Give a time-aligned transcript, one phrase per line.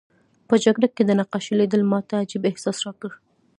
[0.47, 3.11] په جګړه کې د نقاشۍ لیدل ماته عجیب احساس راکړ